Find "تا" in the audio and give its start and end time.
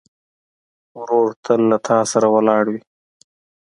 1.87-1.97